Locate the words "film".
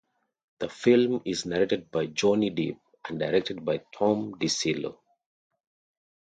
0.67-1.21